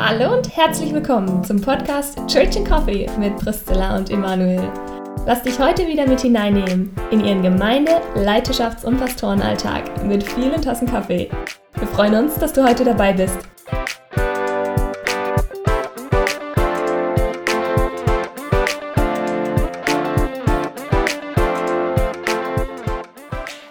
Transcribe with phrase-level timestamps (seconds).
[0.00, 4.72] Hallo und herzlich willkommen zum Podcast Church and Coffee mit Priscilla und Emanuel.
[5.26, 10.86] Lass dich heute wieder mit hineinnehmen in ihren Gemeinde-, Leiterschafts- und Pastorenalltag mit vielen Tassen
[10.86, 11.28] Kaffee.
[11.74, 13.36] Wir freuen uns, dass du heute dabei bist.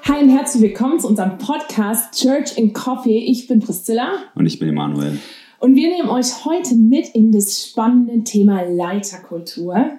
[0.04, 3.20] Hi und herzlich willkommen zu unserem Podcast Church in Coffee.
[3.20, 4.10] Ich bin Priscilla.
[4.36, 5.20] Und ich bin Emanuel.
[5.60, 9.92] Und wir nehmen euch heute mit in das spannende Thema Leiterkultur.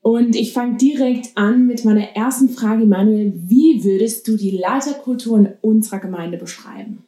[0.00, 3.32] Und ich fange direkt an mit meiner ersten Frage, Emanuel.
[3.36, 7.04] Wie würdest du die Leiterkultur in unserer Gemeinde beschreiben?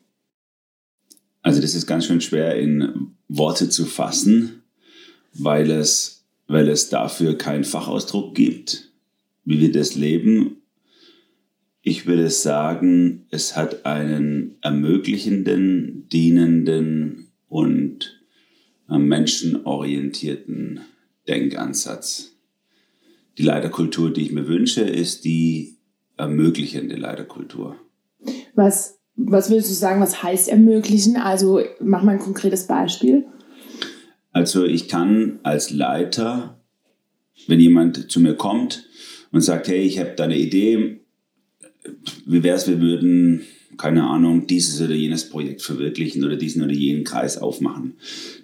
[1.42, 4.62] Also das ist ganz schön schwer in Worte zu fassen,
[5.34, 8.92] weil es, weil es dafür keinen Fachausdruck gibt,
[9.44, 10.58] wie wir das leben.
[11.82, 17.23] Ich würde sagen, es hat einen ermöglichenden, dienenden
[17.54, 18.20] und
[18.88, 20.80] menschenorientierten
[21.28, 22.32] Denkansatz.
[23.38, 25.76] Die Leiterkultur, die ich mir wünsche, ist die
[26.16, 27.76] ermöglichende Leiterkultur.
[28.56, 31.16] Was, was würdest du sagen, was heißt ermöglichen?
[31.16, 33.24] Also mach mal ein konkretes Beispiel.
[34.32, 36.60] Also ich kann als Leiter,
[37.46, 38.88] wenn jemand zu mir kommt
[39.30, 41.02] und sagt, hey, ich habe da eine Idee,
[42.26, 43.44] wie wäre es, wir würden,
[43.76, 47.94] keine Ahnung, dieses oder jenes Projekt verwirklichen oder diesen oder jenen Kreis aufmachen,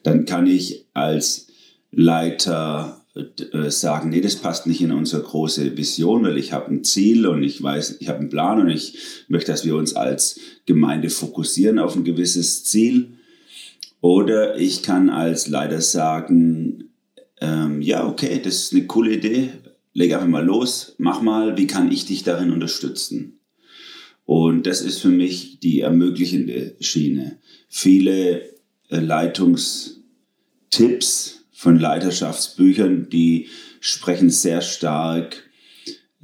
[0.02, 1.48] dann kann ich als
[1.92, 6.84] Leiter äh, sagen, nee, das passt nicht in unsere große Vision, weil ich habe ein
[6.84, 10.38] Ziel und ich weiß, ich habe einen Plan und ich möchte, dass wir uns als
[10.66, 13.14] Gemeinde fokussieren auf ein gewisses Ziel.
[14.00, 16.90] Oder ich kann als Leiter sagen,
[17.40, 19.50] ähm, ja, okay, das ist eine coole Idee,
[19.92, 23.39] leg einfach mal los, mach mal, wie kann ich dich darin unterstützen?
[24.30, 27.38] Und das ist für mich die ermöglichende Schiene.
[27.68, 28.42] Viele
[28.88, 33.48] äh, Leitungstipps von Leiterschaftsbüchern, die
[33.80, 35.50] sprechen sehr stark,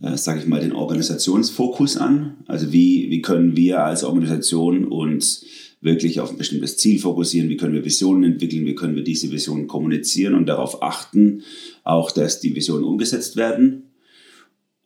[0.00, 2.36] äh, sage ich mal, den Organisationsfokus an.
[2.46, 5.44] Also wie, wie können wir als Organisation uns
[5.80, 9.32] wirklich auf ein bestimmtes Ziel fokussieren, wie können wir Visionen entwickeln, wie können wir diese
[9.32, 11.42] Visionen kommunizieren und darauf achten,
[11.82, 13.85] auch dass die Visionen umgesetzt werden.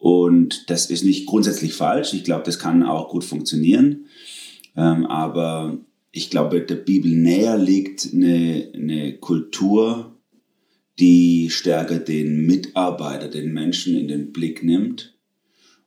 [0.00, 2.14] Und das ist nicht grundsätzlich falsch.
[2.14, 4.06] Ich glaube, das kann auch gut funktionieren.
[4.74, 5.78] Ähm, aber
[6.10, 10.16] ich glaube, der Bibel näher liegt eine, eine Kultur,
[10.98, 15.18] die stärker den Mitarbeiter, den Menschen in den Blick nimmt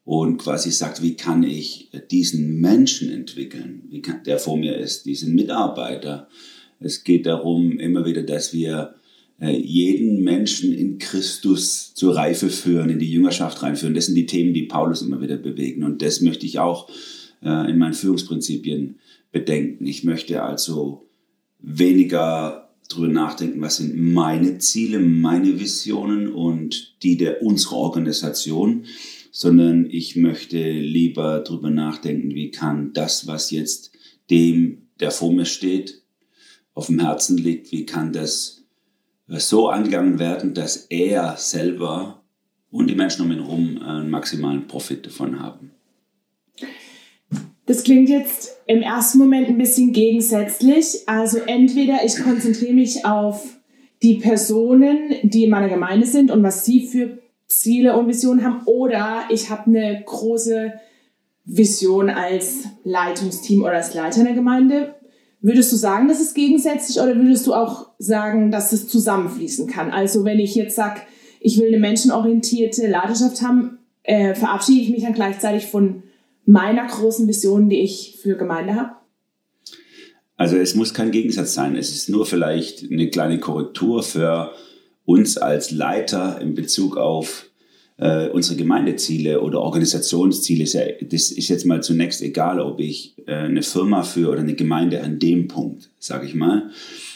[0.06, 5.08] und quasi sagt, wie kann ich diesen Menschen entwickeln, wie kann, der vor mir ist,
[5.08, 6.28] diesen Mitarbeiter.
[6.80, 8.94] Es geht darum immer wieder, dass wir
[9.52, 13.96] jeden Menschen in Christus zur Reife führen, in die Jüngerschaft reinführen.
[13.96, 15.84] Das sind die Themen, die Paulus immer wieder bewegen.
[15.84, 16.90] Und das möchte ich auch
[17.42, 19.00] äh, in meinen Führungsprinzipien
[19.32, 19.86] bedenken.
[19.86, 21.08] Ich möchte also
[21.60, 28.86] weniger darüber nachdenken, was sind meine Ziele, meine Visionen und die der unserer Organisation,
[29.32, 33.92] sondern ich möchte lieber darüber nachdenken, wie kann das, was jetzt
[34.30, 36.02] dem, der vor mir steht,
[36.74, 38.63] auf dem Herzen liegt, wie kann das
[39.28, 42.24] so angegangen werden, dass er selber
[42.72, 45.72] und die Menschen um ihn herum einen maximalen Profit davon haben.
[47.66, 51.04] Das klingt jetzt im ersten Moment ein bisschen gegensätzlich.
[51.08, 53.58] Also entweder ich konzentriere mich auf
[54.02, 58.64] die Personen, die in meiner Gemeinde sind und was sie für Ziele und Visionen haben,
[58.66, 60.74] oder ich habe eine große
[61.46, 64.96] Vision als Leitungsteam oder als Leiter in der Gemeinde.
[65.44, 69.92] Würdest du sagen, das ist gegensätzlich oder würdest du auch sagen, dass es zusammenfließen kann?
[69.92, 71.02] Also wenn ich jetzt sage,
[71.42, 76.04] ich will eine menschenorientierte Leiterschaft haben, äh, verabschiede ich mich dann gleichzeitig von
[76.46, 78.92] meiner großen Vision, die ich für Gemeinde habe?
[80.38, 81.76] Also es muss kein Gegensatz sein.
[81.76, 84.54] Es ist nur vielleicht eine kleine Korrektur für
[85.04, 87.50] uns als Leiter in Bezug auf
[87.98, 90.64] äh, unsere Gemeindeziele oder Organisationsziele.
[90.64, 95.02] Das ist jetzt mal zunächst egal, ob ich äh, eine Firma für oder eine Gemeinde
[95.04, 96.70] an dem Punkt, sage ich mal.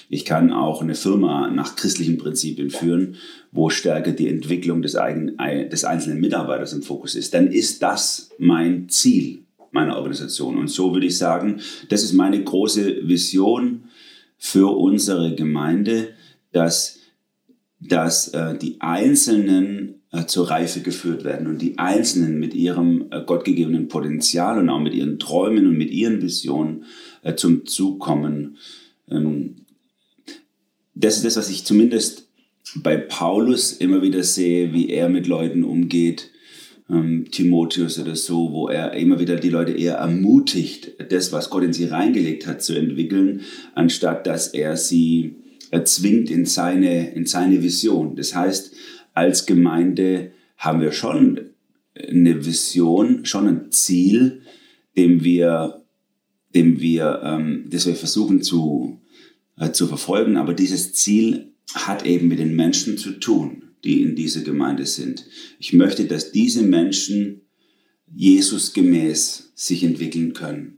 [0.10, 3.16] Ich kann auch eine Firma nach christlichen Prinzipien führen,
[3.52, 5.36] wo stärker die Entwicklung des, eigen,
[5.70, 7.34] des einzelnen Mitarbeiters im Fokus ist.
[7.34, 9.40] Dann ist das mein Ziel
[9.72, 10.58] meiner Organisation.
[10.58, 11.60] Und so würde ich sagen,
[11.90, 13.84] das ist meine große Vision
[14.38, 16.10] für unsere Gemeinde,
[16.54, 17.00] dass,
[17.80, 23.90] dass äh, die Einzelnen zur Reife geführt werden und die Einzelnen mit ihrem äh, gottgegebenen
[23.90, 26.86] Potenzial und auch mit ihren Träumen und mit ihren Visionen
[27.24, 28.58] äh, zum Zug kommen.
[29.10, 29.66] Ähm,
[30.96, 32.30] das ist das, was ich zumindest
[32.76, 36.32] bei Paulus immer wieder sehe, wie er mit Leuten umgeht,
[36.90, 41.64] ähm, Timotheus oder so, wo er immer wieder die Leute eher ermutigt, das, was Gott
[41.64, 43.42] in sie reingelegt hat, zu entwickeln,
[43.76, 45.36] anstatt dass er sie
[45.84, 48.16] zwingt in seine, in seine Vision.
[48.16, 48.72] Das heißt,
[49.18, 51.50] als Gemeinde haben wir schon
[51.96, 54.44] eine Vision, schon ein Ziel,
[54.96, 55.84] dem wir,
[56.54, 59.02] dem wir, ähm, das wir versuchen zu,
[59.58, 60.38] äh, zu verfolgen.
[60.38, 65.26] Aber dieses Ziel hat eben mit den Menschen zu tun, die in dieser Gemeinde sind.
[65.58, 67.42] Ich möchte, dass diese Menschen
[68.14, 70.78] Jesus gemäß sich entwickeln können.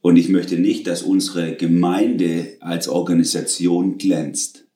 [0.00, 4.67] Und ich möchte nicht, dass unsere Gemeinde als Organisation glänzt.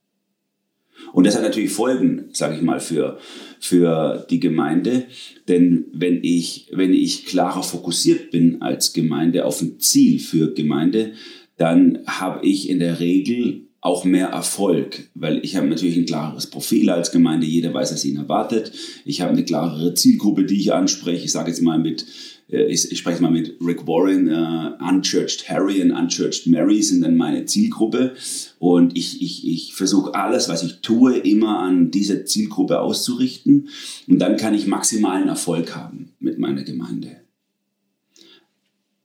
[1.13, 3.19] Und das hat natürlich Folgen, sage ich mal, für,
[3.61, 5.05] für die Gemeinde.
[5.49, 11.13] Denn wenn ich, wenn ich klarer fokussiert bin als Gemeinde auf ein Ziel für Gemeinde,
[11.57, 16.47] dann habe ich in der Regel auch mehr Erfolg, weil ich habe natürlich ein klares
[16.47, 18.73] Profil als Gemeinde, jeder weiß, was ihn erwartet.
[19.05, 21.25] Ich habe eine klarere Zielgruppe, die ich anspreche.
[21.25, 22.07] Ich sage jetzt mal mit,
[22.53, 27.17] ich, ich spreche mal mit Rick Warren, uh, Unchurched Harry und Unchurched Mary sind dann
[27.17, 28.15] meine Zielgruppe.
[28.59, 33.69] Und ich, ich, ich versuche alles, was ich tue, immer an diese Zielgruppe auszurichten.
[34.07, 37.23] Und dann kann ich maximalen Erfolg haben mit meiner Gemeinde.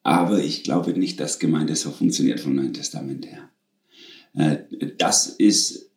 [0.03, 3.49] Aber ich glaube nicht, dass Gemeinde so funktioniert vom Neuen Testament her.
[4.33, 4.57] Äh,
[4.97, 5.89] das ist,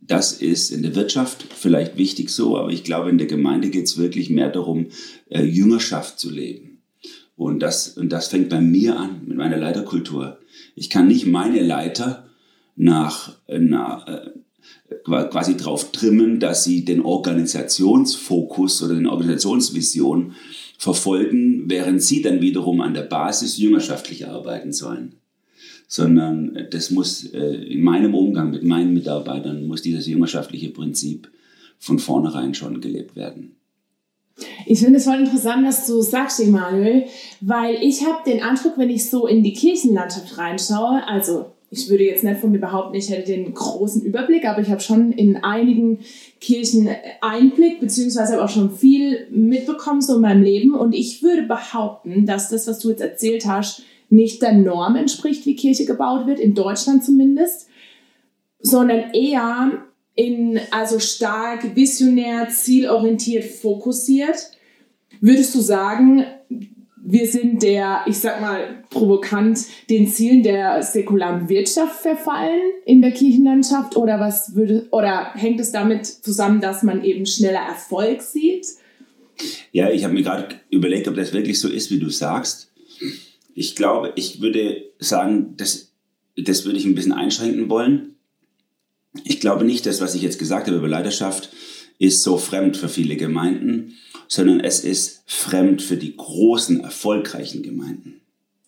[0.00, 3.84] das ist in der Wirtschaft vielleicht wichtig so, aber ich glaube, in der Gemeinde geht
[3.84, 4.88] es wirklich mehr darum,
[5.30, 6.71] äh, Jüngerschaft zu leben.
[7.42, 10.38] Und das, und das fängt bei mir an, mit meiner Leiterkultur.
[10.74, 12.28] Ich kann nicht meine Leiter
[12.76, 14.30] nach, nach äh,
[15.04, 20.34] quasi drauf trimmen, dass sie den Organisationsfokus oder den Organisationsvision
[20.78, 25.14] verfolgen, während sie dann wiederum an der Basis jüngerschaftlich arbeiten sollen
[25.92, 31.30] sondern das muss äh, in meinem Umgang mit meinen Mitarbeitern muss dieses jüngerschaftliche Prinzip
[31.78, 33.56] von vornherein schon gelebt werden.
[34.66, 37.06] Ich finde es voll interessant, was du sagst, Emanuel,
[37.40, 42.04] weil ich habe den Eindruck, wenn ich so in die Kirchenlandschaft reinschaue, also ich würde
[42.04, 45.42] jetzt nicht von mir behaupten, ich hätte den großen Überblick, aber ich habe schon in
[45.42, 46.00] einigen
[46.38, 46.90] Kirchen
[47.22, 50.74] Einblick, beziehungsweise habe auch schon viel mitbekommen so in meinem Leben.
[50.74, 55.46] Und ich würde behaupten, dass das, was du jetzt erzählt hast, nicht der Norm entspricht,
[55.46, 57.68] wie Kirche gebaut wird, in Deutschland zumindest,
[58.60, 64.50] sondern eher in, also stark visionär, zielorientiert, fokussiert.
[65.20, 66.24] Würdest du sagen,
[67.04, 69.58] wir sind der, ich sag mal provokant,
[69.90, 75.72] den Zielen der säkularen Wirtschaft verfallen in der Kirchenlandschaft oder was würde, oder hängt es
[75.72, 78.66] damit zusammen, dass man eben schneller Erfolg sieht?
[79.72, 82.70] Ja, ich habe mir gerade überlegt, ob das wirklich so ist, wie du sagst.
[83.54, 85.92] Ich glaube, ich würde sagen, das,
[86.36, 88.14] das würde ich ein bisschen einschränken wollen.
[89.24, 91.50] Ich glaube nicht, dass was ich jetzt gesagt habe über Leidenschaft
[91.98, 93.94] ist so fremd für viele Gemeinden,
[94.26, 98.22] sondern es ist fremd für die großen, erfolgreichen Gemeinden.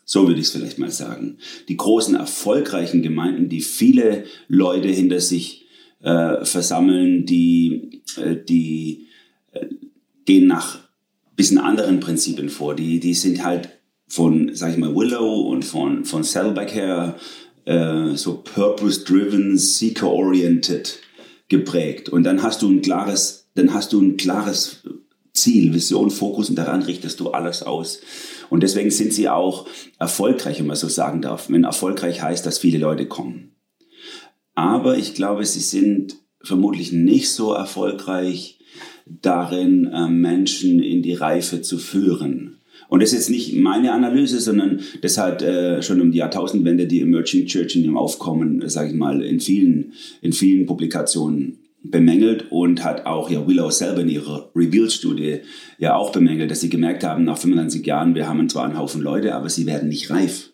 [0.05, 1.39] So würde ich es vielleicht mal sagen.
[1.69, 5.67] Die großen, erfolgreichen Gemeinden, die viele Leute hinter sich
[6.03, 9.07] äh, versammeln, die, äh, die
[9.53, 9.67] äh,
[10.27, 10.79] gehen nach
[11.37, 12.75] bisschen anderen Prinzipien vor.
[12.75, 13.71] Die, die sind halt
[14.07, 17.17] von, sag ich mal, Willow und von, von Saddleback her
[17.65, 20.99] äh, so purpose-driven, seeker-oriented
[21.49, 22.09] geprägt.
[22.09, 24.83] Und dann hast du ein klares, dann hast du ein klares
[25.33, 28.01] Ziel, Vision, Fokus und daran richtest du alles aus.
[28.51, 29.67] Und deswegen sind sie auch
[29.99, 31.51] erfolgreich, wenn man so sagen darf.
[31.51, 33.57] Wenn erfolgreich heißt, dass viele Leute kommen.
[34.55, 38.61] Aber ich glaube, sie sind vermutlich nicht so erfolgreich
[39.07, 42.61] darin, äh, Menschen in die Reife zu führen.
[42.89, 46.87] Und das ist jetzt nicht meine Analyse, sondern das hat äh, schon um die Jahrtausendwende
[46.87, 51.59] die Emerging Church in dem Aufkommen, äh, sage ich mal, in vielen, in vielen Publikationen
[51.85, 55.41] bemängelt und hat auch ja Willow selber in ihrer Reveal-Studie
[55.79, 59.03] ja auch bemängelt, dass sie gemerkt haben, nach 25 Jahren, wir haben zwar einen Haufen
[59.03, 60.51] Leute, aber sie werden nicht reif.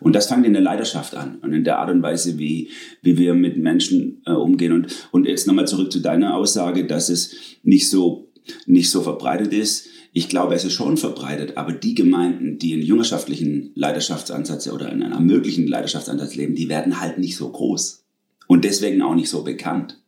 [0.00, 2.68] Und das fängt in der Leidenschaft an und in der Art und Weise, wie,
[3.00, 4.72] wie wir mit Menschen äh, umgehen.
[4.72, 8.28] Und, und jetzt nochmal zurück zu deiner Aussage, dass es nicht so,
[8.66, 9.88] nicht so verbreitet ist.
[10.14, 15.02] Ich glaube, es ist schon verbreitet, aber die Gemeinden, die einen jüngerschaftlichen Leidenschaftsansatz oder in
[15.02, 18.04] einem möglichen Leidenschaftsansatz leben, die werden halt nicht so groß.
[18.46, 19.98] Und deswegen auch nicht so bekannt.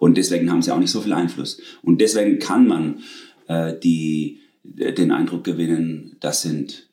[0.00, 1.60] Und deswegen haben sie auch nicht so viel Einfluss.
[1.82, 3.02] Und deswegen kann man
[3.46, 6.88] äh, die, den Eindruck gewinnen, das sind,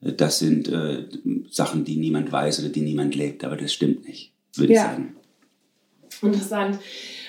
[0.00, 1.08] das sind äh,
[1.50, 3.44] Sachen, die niemand weiß oder die niemand lebt.
[3.44, 4.82] Aber das stimmt nicht, würde ja.
[4.82, 5.16] ich sagen.
[6.22, 6.78] Interessant.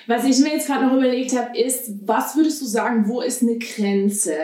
[0.08, 3.42] Was ich mir jetzt gerade noch überlegt habe, ist, was würdest du sagen, wo ist
[3.42, 4.36] eine Grenze?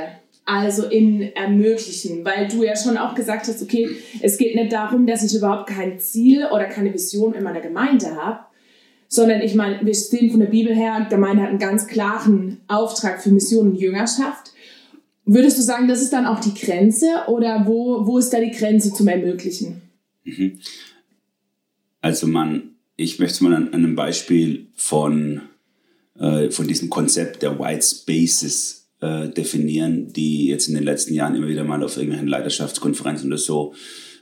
[0.45, 3.87] Also in ermöglichen, weil du ja schon auch gesagt hast, okay,
[4.21, 8.17] es geht nicht darum, dass ich überhaupt kein Ziel oder keine Vision in meiner Gemeinde
[8.17, 8.41] habe,
[9.07, 13.21] sondern ich meine, wir sehen von der Bibel her, Gemeinde hat einen ganz klaren Auftrag
[13.21, 14.51] für Mission und Jüngerschaft.
[15.25, 18.51] Würdest du sagen, das ist dann auch die Grenze oder wo, wo ist da die
[18.51, 19.81] Grenze zum Ermöglichen?
[20.25, 20.59] Mhm.
[22.01, 25.41] Also man ich möchte es mal an, einem Beispiel von,
[26.17, 31.35] äh, von diesem Konzept der White Spaces äh, definieren, die jetzt in den letzten Jahren
[31.35, 33.73] immer wieder mal auf irgendwelchen Leiterschaftskonferenzen oder so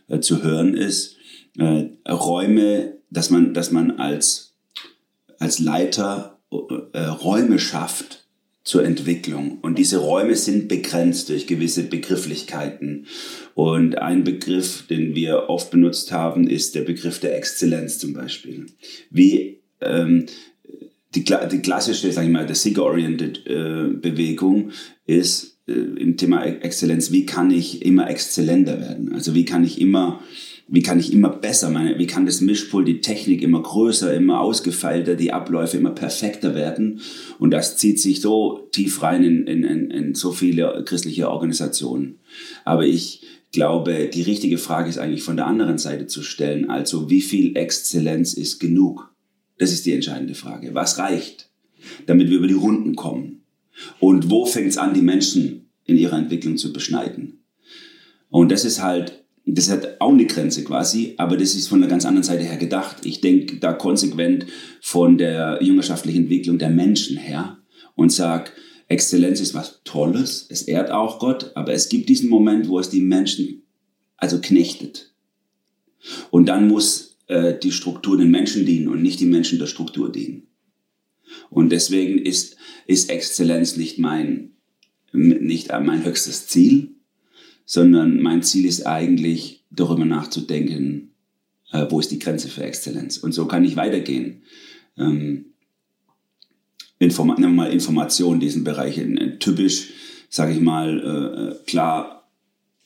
[0.07, 1.17] äh, zu hören ist.
[1.57, 4.55] Äh, Räume, dass man, dass man als,
[5.39, 6.39] als Leiter
[6.93, 8.20] äh, Räume schafft,
[8.63, 9.59] zur Entwicklung.
[9.61, 13.07] Und diese Räume sind begrenzt durch gewisse Begrifflichkeiten.
[13.55, 18.67] Und ein Begriff, den wir oft benutzt haben, ist der Begriff der Exzellenz zum Beispiel.
[19.09, 20.27] Wie ähm,
[21.15, 24.71] die, die klassische, sage ich mal, der Seeker-oriented äh, Bewegung
[25.05, 29.13] ist äh, im Thema Exzellenz, wie kann ich immer exzellenter werden?
[29.13, 30.21] Also wie kann ich immer
[30.73, 34.39] wie kann ich immer besser, meine, wie kann das Mischpult, die Technik immer größer, immer
[34.39, 37.01] ausgefeilter, die Abläufe immer perfekter werden.
[37.39, 42.19] Und das zieht sich so tief rein in, in, in, in so viele christliche Organisationen.
[42.63, 46.69] Aber ich glaube, die richtige Frage ist eigentlich von der anderen Seite zu stellen.
[46.69, 49.13] Also wie viel Exzellenz ist genug?
[49.57, 50.73] Das ist die entscheidende Frage.
[50.73, 51.49] Was reicht,
[52.05, 53.41] damit wir über die Runden kommen?
[53.99, 57.43] Und wo fängt es an, die Menschen in ihrer Entwicklung zu beschneiden?
[58.29, 61.89] Und das ist halt das hat auch eine Grenze quasi, aber das ist von einer
[61.89, 63.05] ganz anderen Seite her gedacht.
[63.05, 64.45] Ich denke da konsequent
[64.81, 67.57] von der jüngerschaftlichen Entwicklung der Menschen her
[67.95, 68.51] und sage,
[68.87, 72.89] Exzellenz ist was Tolles, es ehrt auch Gott, aber es gibt diesen Moment, wo es
[72.89, 73.63] die Menschen
[74.17, 75.13] also knechtet.
[76.29, 80.11] Und dann muss äh, die Struktur den Menschen dienen und nicht die Menschen der Struktur
[80.11, 80.47] dienen.
[81.49, 84.57] Und deswegen ist, ist Exzellenz nicht mein,
[85.13, 86.95] nicht mein höchstes Ziel,
[87.65, 91.11] sondern mein Ziel ist eigentlich, darüber nachzudenken,
[91.71, 93.17] äh, wo ist die Grenze für Exzellenz.
[93.17, 94.43] Und so kann ich weitergehen.
[94.97, 95.45] Ähm,
[96.99, 98.97] Informa nehmen wir mal Information, diesen Bereich.
[98.97, 99.89] Äh, typisch,
[100.29, 102.17] sage ich mal, äh, äh, klar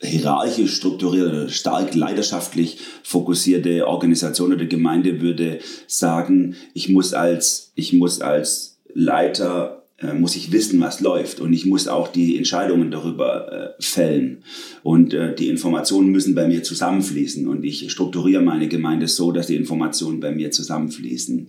[0.01, 8.21] hierarchisch strukturierte, stark leidenschaftlich fokussierte Organisation oder Gemeinde würde sagen, ich muss als, ich muss
[8.21, 13.81] als Leiter muss ich wissen, was läuft und ich muss auch die Entscheidungen darüber äh,
[13.81, 14.43] fällen
[14.83, 19.47] und äh, die Informationen müssen bei mir zusammenfließen und ich strukturiere meine Gemeinde so, dass
[19.47, 21.47] die Informationen bei mir zusammenfließen.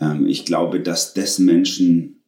[0.00, 2.20] Ähm, ich glaube, dass das Menschen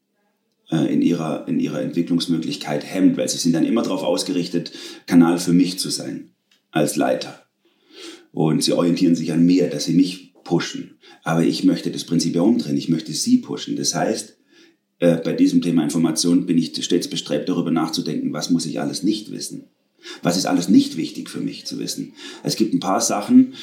[0.70, 4.72] äh, in ihrer, in ihrer Entwicklungsmöglichkeit hemmt, weil sie sind dann immer darauf ausgerichtet,
[5.06, 6.30] Kanal für mich zu sein
[6.70, 7.42] als Leiter.
[8.32, 10.98] Und sie orientieren sich an mir, dass sie mich pushen.
[11.24, 12.76] Aber ich möchte das Prinzip umdrehen.
[12.76, 13.76] Ich möchte sie pushen.
[13.76, 14.36] Das heißt,
[15.00, 19.02] äh, bei diesem Thema Information bin ich stets bestrebt, darüber nachzudenken, was muss ich alles
[19.02, 19.64] nicht wissen?
[20.22, 22.12] Was ist alles nicht wichtig für mich zu wissen?
[22.42, 23.54] Es gibt ein paar Sachen,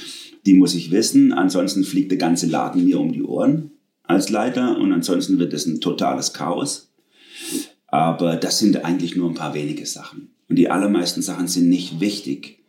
[0.46, 3.72] die muss ich wissen, ansonsten fliegt der ganze Laden mir um die Ohren
[4.03, 6.91] als Leiter und ansonsten wird es ein totales Chaos.
[7.88, 10.29] Aber das sind eigentlich nur ein paar wenige Sachen.
[10.50, 12.63] Und die allermeisten Sachen sind nicht wichtig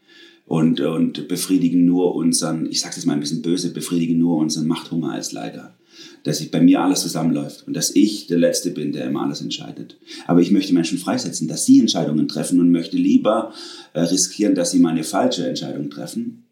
[0.46, 4.66] und, und befriedigen nur unseren, ich sage es mal ein bisschen böse, befriedigen nur unseren
[4.66, 5.77] Machthunger als Leiter
[6.24, 9.40] dass ich bei mir alles zusammenläuft und dass ich der Letzte bin, der immer alles
[9.40, 9.96] entscheidet.
[10.26, 13.52] Aber ich möchte Menschen freisetzen, dass sie Entscheidungen treffen und möchte lieber
[13.94, 16.44] äh, riskieren, dass sie mal eine falsche Entscheidung treffen,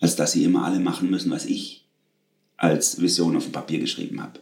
[0.00, 1.86] als dass sie immer alle machen müssen, was ich
[2.56, 4.40] als Vision auf dem Papier geschrieben habe.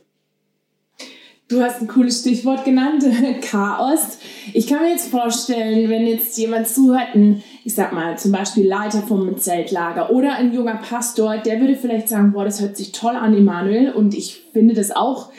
[1.48, 3.04] Du hast ein cooles Stichwort genannt,
[3.42, 4.18] Chaos.
[4.52, 8.64] Ich kann mir jetzt vorstellen, wenn jetzt jemand zuhört, ein, ich sag mal, zum Beispiel
[8.64, 12.92] Leiter vom Zeltlager oder ein junger Pastor, der würde vielleicht sagen, boah, das hört sich
[12.92, 15.32] toll an, Immanuel, und ich finde das auch,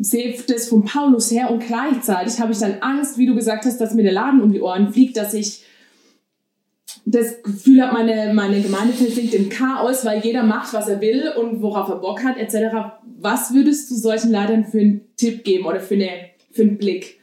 [0.00, 3.80] sehe das von Paulus her und gleichzeitig habe ich dann Angst, wie du gesagt hast,
[3.80, 5.64] dass mir der Laden um die Ohren fliegt, dass ich
[7.04, 11.32] das Gefühl habe, meine, meine Gemeinde versinkt im Chaos, weil jeder macht, was er will
[11.36, 12.76] und worauf er Bock hat, etc.
[13.18, 16.10] Was würdest du solchen Leitern für einen Tipp geben oder für, eine,
[16.52, 17.18] für einen Blick?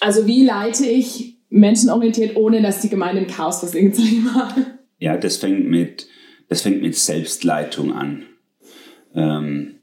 [0.00, 4.78] Also wie leite ich menschenorientiert, ohne dass die Gemeinde im Chaos versinkt, sag ich mal?
[4.98, 6.06] Ja, das fängt mit,
[6.48, 8.24] das fängt mit Selbstleitung an.
[9.14, 9.76] Ähm,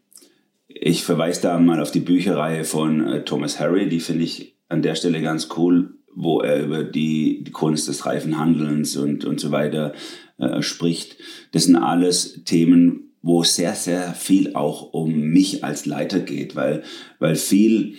[0.68, 4.82] ich verweise da mal auf die Bücherreihe von äh, Thomas Harry, die finde ich an
[4.82, 9.40] der Stelle ganz cool wo er über die, die Kunst des reifen Handelns und, und
[9.40, 9.94] so weiter
[10.38, 11.18] äh, spricht.
[11.52, 16.84] Das sind alles Themen, wo sehr, sehr viel auch um mich als Leiter geht, weil,
[17.20, 17.96] weil viel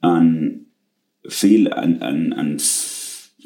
[0.00, 0.66] an,
[1.26, 2.58] viel an, an, an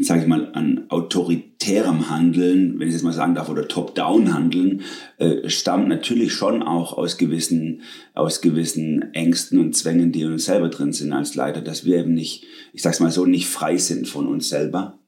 [0.04, 4.82] sage ich mal, an autoritärem Handeln, wenn ich es mal sagen darf, oder Top-Down-Handeln,
[5.18, 7.82] äh, stammt natürlich schon auch aus gewissen,
[8.14, 11.98] aus gewissen Ängsten und Zwängen, die in uns selber drin sind als Leiter, dass wir
[11.98, 14.98] eben nicht, ich sag's mal so, nicht frei sind von uns selber,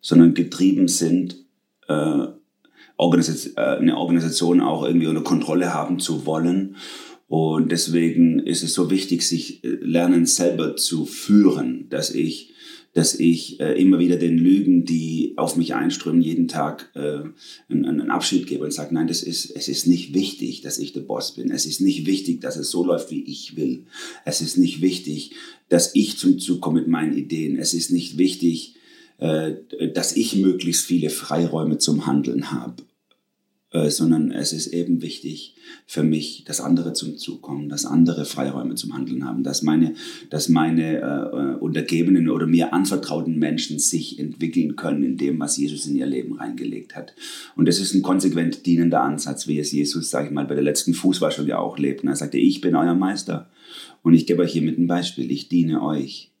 [0.00, 1.36] sondern getrieben sind,
[1.88, 2.26] äh,
[2.96, 6.76] Organisation, äh, eine Organisation auch irgendwie unter Kontrolle haben zu wollen.
[7.26, 12.49] Und deswegen ist es so wichtig, sich äh, lernen selber zu führen, dass ich
[12.92, 17.20] dass ich äh, immer wieder den Lügen, die auf mich einströmen, jeden Tag äh,
[17.68, 20.92] einen, einen Abschied gebe und sage, nein, das ist, es ist nicht wichtig, dass ich
[20.92, 21.50] der Boss bin.
[21.52, 23.84] Es ist nicht wichtig, dass es so läuft, wie ich will.
[24.24, 25.32] Es ist nicht wichtig,
[25.68, 27.56] dass ich zum Zug komme mit meinen Ideen.
[27.56, 28.74] Es ist nicht wichtig,
[29.18, 29.52] äh,
[29.94, 32.82] dass ich möglichst viele Freiräume zum Handeln habe.
[33.72, 35.54] Äh, sondern es ist eben wichtig
[35.86, 39.94] für mich, dass andere zum Zug kommen, dass andere Freiräume zum Handeln haben, dass meine,
[40.28, 45.86] dass meine äh, untergebenen oder mir anvertrauten Menschen sich entwickeln können in dem, was Jesus
[45.86, 47.14] in ihr Leben reingelegt hat.
[47.54, 50.64] Und das ist ein konsequent dienender Ansatz, wie es Jesus, sage ich mal, bei der
[50.64, 52.02] letzten Fußwaschung ja auch lebt.
[52.02, 53.48] Und er sagte, ich bin euer Meister
[54.02, 56.32] und ich gebe euch hiermit ein Beispiel, ich diene euch.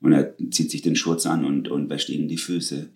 [0.00, 2.88] Und er zieht sich den Schurz an und, und wäscht ihnen die Füße.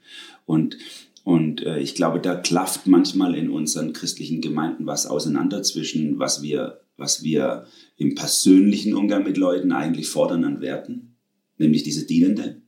[0.46, 0.78] Und
[1.24, 6.42] und äh, ich glaube, da klafft manchmal in unseren christlichen Gemeinden was auseinander zwischen, was
[6.42, 11.16] wir, was wir im persönlichen Umgang mit Leuten eigentlich fordern an Werten,
[11.58, 12.62] nämlich diese Dienende,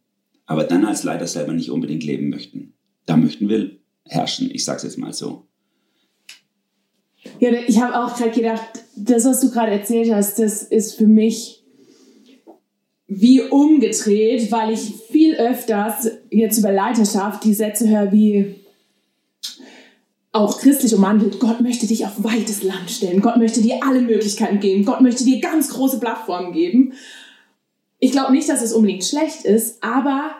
[0.46, 2.74] aber dann als Leiter selber nicht unbedingt leben möchten.
[3.06, 5.48] Da möchten wir herrschen, ich sage es jetzt mal so.
[7.40, 11.06] Ja, ich habe auch gerade gedacht, das, was du gerade erzählt hast, das ist für
[11.06, 11.63] mich
[13.06, 18.54] wie umgedreht, weil ich viel öfters jetzt über Leiterschaft die Sätze höre wie
[20.32, 24.58] auch christlich umwandelt, Gott möchte dich auf weites Land stellen, Gott möchte dir alle Möglichkeiten
[24.58, 26.94] geben, Gott möchte dir ganz große Plattformen geben.
[28.00, 30.32] Ich glaube nicht, dass es unbedingt schlecht ist, aber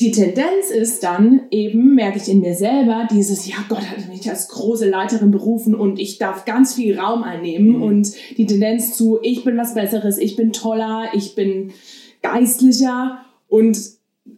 [0.00, 4.28] die Tendenz ist dann eben, merke ich in mir selber, dieses, ja, Gott hat mich
[4.30, 7.82] als große Leiterin berufen und ich darf ganz viel Raum einnehmen mhm.
[7.82, 11.72] und die Tendenz zu, ich bin was Besseres, ich bin toller, ich bin
[12.22, 13.78] geistlicher und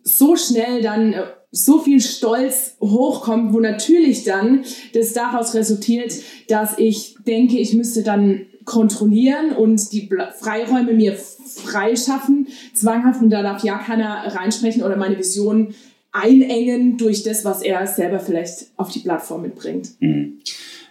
[0.02, 6.12] so schnell dann äh, so viel Stolz hochkommt, wo natürlich dann das daraus resultiert,
[6.48, 10.10] dass ich denke, ich müsste dann kontrollieren und die
[10.40, 15.74] Freiräume mir freischaffen, zwanghaft und da darf ja keiner reinsprechen oder meine Vision
[16.10, 19.90] einengen durch das, was er selber vielleicht auf die Plattform mitbringt.
[20.00, 20.40] Mhm.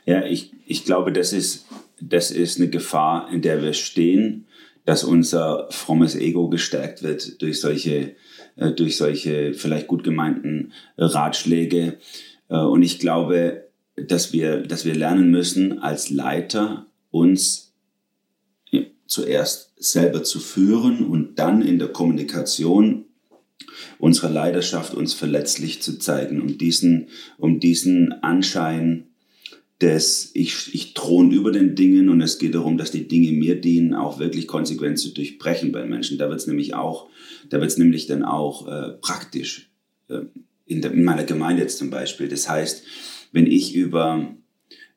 [0.06, 1.66] Ja, ich, ich glaube, das ist,
[2.00, 4.46] das ist eine Gefahr, in der wir stehen
[4.86, 8.16] dass unser frommes Ego gestärkt wird durch solche,
[8.56, 12.00] äh, durch solche vielleicht gut gemeinten Ratschläge.
[12.50, 17.74] Äh, und ich glaube, dass wir, dass wir lernen müssen, als Leiter uns
[19.06, 23.06] zuerst selber zu führen und dann in der Kommunikation
[24.00, 29.13] unserer Leidenschaft uns verletzlich zu zeigen, um diesen, um diesen Anschein
[29.84, 33.60] dass ich, ich thron über den Dingen und es geht darum, dass die Dinge mir
[33.60, 36.18] dienen, auch wirklich konsequent zu durchbrechen bei Menschen.
[36.18, 37.10] Da wird es nämlich auch,
[37.50, 39.70] da wird es nämlich dann auch äh, praktisch.
[40.08, 40.22] Äh,
[40.66, 42.30] in, der, in meiner Gemeinde jetzt zum Beispiel.
[42.30, 42.84] Das heißt,
[43.34, 44.34] wenn ich über,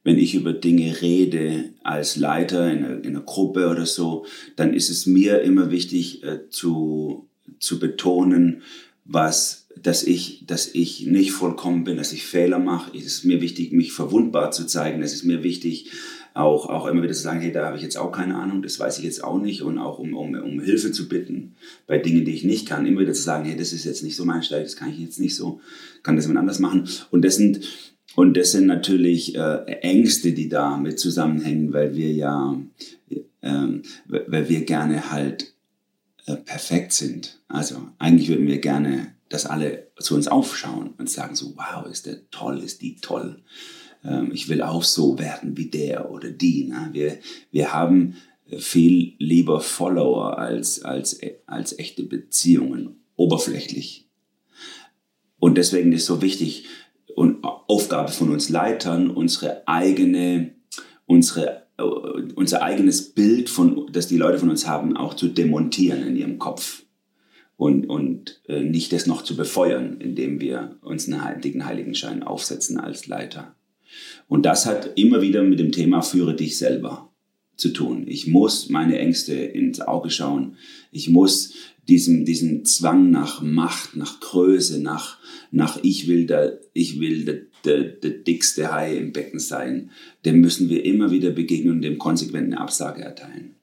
[0.05, 4.73] wenn ich über Dinge rede als Leiter in einer, in einer Gruppe oder so, dann
[4.73, 8.63] ist es mir immer wichtig äh, zu, zu betonen,
[9.05, 12.97] was dass ich, dass ich nicht vollkommen bin, dass ich Fehler mache.
[12.97, 15.03] Es ist mir wichtig, mich verwundbar zu zeigen.
[15.03, 15.91] Es ist mir wichtig,
[16.37, 18.79] auch, auch immer wieder zu sagen, hey, da habe ich jetzt auch keine Ahnung, das
[18.79, 19.63] weiß ich jetzt auch nicht.
[19.63, 22.87] Und auch um, um, um Hilfe zu bitten bei Dingen, die ich nicht kann.
[22.87, 24.99] Immer wieder zu sagen, hey, das ist jetzt nicht so mein Stall, das kann ich
[24.99, 25.61] jetzt nicht so,
[26.03, 26.89] kann das jemand anders machen.
[27.11, 27.61] Und das sind,
[28.15, 32.61] und das sind natürlich äh, Ängste, die da mit zusammenhängen, weil wir ja,
[33.41, 33.67] äh,
[34.07, 35.55] weil wir gerne halt
[36.27, 37.41] äh, perfekt sind.
[37.49, 42.07] Also eigentlich würden wir gerne dass alle zu uns aufschauen und sagen so, wow, ist
[42.07, 43.43] der toll, ist die toll.
[44.05, 46.65] Ähm, ich will auch so werden wie der oder die.
[46.65, 46.91] Ne?
[46.93, 47.19] Wir,
[47.51, 48.17] wir haben
[48.59, 54.09] viel lieber Follower als, als, als echte Beziehungen, oberflächlich.
[55.39, 56.67] Und deswegen ist so wichtig
[57.15, 60.55] und Aufgabe von uns Leitern, unsere eigene,
[61.07, 66.07] unsere, äh, unser eigenes Bild, von, das die Leute von uns haben, auch zu demontieren
[66.07, 66.86] in ihrem Kopf
[67.57, 72.79] und, und äh, nicht das noch zu befeuern, indem wir uns einen dicken Heiligenschein aufsetzen
[72.79, 73.55] als Leiter.
[74.29, 77.11] Und das hat immer wieder mit dem Thema Führe dich selber
[77.57, 78.05] zu tun.
[78.07, 80.57] Ich muss meine Ängste ins Auge schauen.
[80.93, 81.55] Ich muss
[81.89, 85.19] diesem, diesem Zwang nach Macht, nach Größe, nach,
[85.51, 89.91] nach ich will der, ich will der, der, der dickste Hai im Becken sein,
[90.25, 93.56] dem müssen wir immer wieder begegnen und dem konsequent eine Absage erteilen.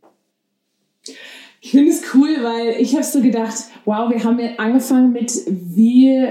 [1.66, 5.32] Ich finde es cool, weil ich habe so gedacht, wow, wir haben jetzt angefangen mit,
[5.48, 6.28] wie,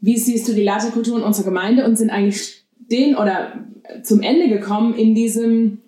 [0.00, 3.62] wie siehst du die Laserkultur in unserer Gemeinde und sind eigentlich den oder
[4.02, 5.82] zum Ende gekommen in diesem,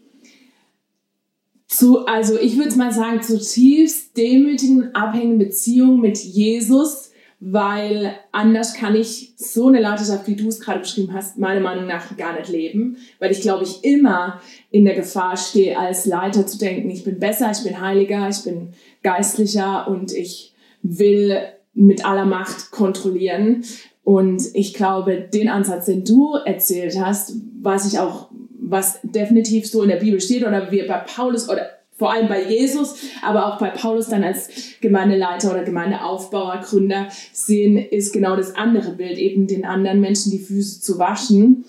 [1.66, 7.12] zu, also ich würde mal sagen, zutiefst demütigen, abhängigen Beziehung mit Jesus
[7.44, 11.88] weil anders kann ich so eine Leiterschaft, wie du es gerade beschrieben hast, meiner Meinung
[11.88, 16.46] nach gar nicht leben, weil ich glaube, ich immer in der Gefahr stehe, als Leiter
[16.46, 21.40] zu denken, ich bin besser, ich bin heiliger, ich bin geistlicher und ich will
[21.74, 23.64] mit aller Macht kontrollieren.
[24.05, 29.83] Und ich glaube, den Ansatz, den du erzählt hast, was ich auch, was definitiv so
[29.83, 31.66] in der Bibel steht oder wir bei Paulus oder
[32.02, 34.48] vor allem bei Jesus, aber auch bei Paulus dann als
[34.80, 40.40] Gemeindeleiter oder Gemeindeaufbauer, Gründer sehen, ist genau das andere Bild, eben den anderen Menschen die
[40.40, 41.64] Füße zu waschen.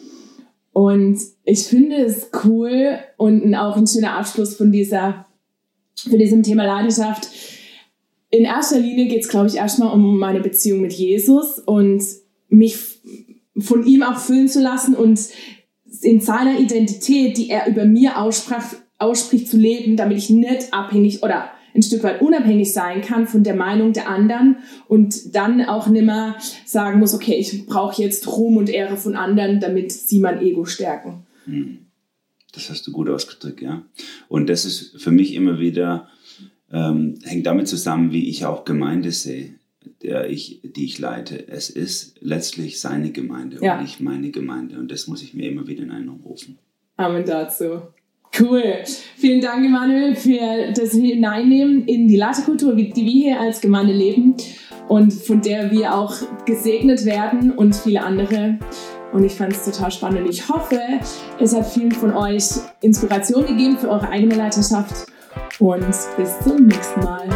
[0.71, 5.27] Und ich finde es cool und auch ein schöner Abschluss von dieser,
[5.97, 7.27] von diesem Thema Leidenschaft.
[8.31, 12.03] In erster Linie geht es, glaube ich, erstmal um meine Beziehung mit Jesus und
[12.49, 12.79] mich
[13.59, 15.19] von ihm auch füllen zu lassen und
[16.01, 21.23] in seiner Identität, die er über mir aussprach, ausspricht, zu leben, damit ich nicht abhängig
[21.23, 25.87] oder ein Stück weit unabhängig sein kann von der Meinung der anderen und dann auch
[25.87, 30.41] nimmer sagen muss, okay, ich brauche jetzt Ruhm und Ehre von anderen, damit sie mein
[30.41, 31.25] Ego stärken.
[31.45, 31.79] Hm.
[32.53, 33.81] Das hast du gut ausgedrückt, ja.
[34.27, 36.07] Und das ist für mich immer wieder,
[36.71, 39.55] ähm, hängt damit zusammen, wie ich auch Gemeinde sehe
[40.03, 41.47] der ich, die ich leite.
[41.47, 43.75] Es ist letztlich seine Gemeinde ja.
[43.75, 44.77] und nicht meine Gemeinde.
[44.77, 46.59] Und das muss ich mir immer wieder in Erinnerung rufen.
[46.97, 47.81] Amen dazu.
[48.39, 48.83] Cool.
[49.17, 54.35] Vielen Dank, Emanuel, für das Hineinnehmen in die Latekultur, die wir hier als Gemeinde leben
[54.87, 56.15] und von der wir auch
[56.45, 58.57] gesegnet werden und viele andere.
[59.11, 60.27] Und ich fand es total spannend.
[60.27, 60.79] Ich hoffe,
[61.39, 62.45] es hat vielen von euch
[62.81, 65.07] Inspiration gegeben für eure eigene Leiterschaft.
[65.59, 65.85] Und
[66.17, 67.29] bis zum nächsten Mal.